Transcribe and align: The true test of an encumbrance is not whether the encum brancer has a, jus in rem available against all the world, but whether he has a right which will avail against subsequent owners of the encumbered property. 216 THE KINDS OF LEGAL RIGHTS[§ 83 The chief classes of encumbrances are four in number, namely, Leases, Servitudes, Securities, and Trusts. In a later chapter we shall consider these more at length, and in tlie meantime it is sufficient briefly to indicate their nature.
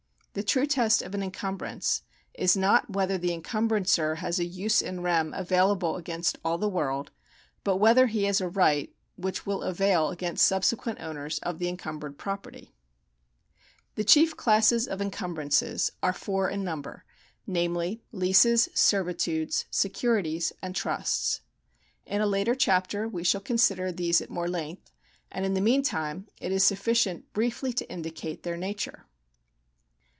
The 0.33 0.43
true 0.43 0.65
test 0.65 1.01
of 1.01 1.13
an 1.13 1.21
encumbrance 1.21 2.03
is 2.35 2.55
not 2.55 2.89
whether 2.89 3.17
the 3.17 3.37
encum 3.37 3.67
brancer 3.67 4.15
has 4.19 4.39
a, 4.39 4.45
jus 4.47 4.81
in 4.81 5.01
rem 5.01 5.33
available 5.33 5.97
against 5.97 6.37
all 6.45 6.57
the 6.57 6.69
world, 6.69 7.11
but 7.65 7.81
whether 7.81 8.07
he 8.07 8.23
has 8.23 8.39
a 8.39 8.47
right 8.47 8.95
which 9.17 9.45
will 9.45 9.61
avail 9.61 10.09
against 10.09 10.45
subsequent 10.47 11.01
owners 11.01 11.39
of 11.39 11.59
the 11.59 11.67
encumbered 11.67 12.17
property. 12.17 12.73
216 13.97 14.27
THE 14.29 14.35
KINDS 14.35 14.37
OF 14.37 14.39
LEGAL 14.39 14.47
RIGHTS[§ 14.47 14.67
83 14.69 14.73
The 14.73 14.83
chief 14.85 14.87
classes 14.87 14.87
of 15.67 15.81
encumbrances 15.81 15.91
are 16.01 16.13
four 16.13 16.49
in 16.49 16.63
number, 16.63 17.03
namely, 17.45 18.01
Leases, 18.13 18.69
Servitudes, 18.73 19.65
Securities, 19.69 20.53
and 20.61 20.73
Trusts. 20.73 21.41
In 22.05 22.21
a 22.21 22.25
later 22.25 22.55
chapter 22.55 23.05
we 23.05 23.25
shall 23.25 23.41
consider 23.41 23.91
these 23.91 24.21
more 24.29 24.45
at 24.45 24.51
length, 24.51 24.91
and 25.29 25.45
in 25.45 25.53
tlie 25.55 25.61
meantime 25.61 26.27
it 26.39 26.53
is 26.53 26.63
sufficient 26.63 27.33
briefly 27.33 27.73
to 27.73 27.91
indicate 27.91 28.43
their 28.43 28.55
nature. 28.55 29.05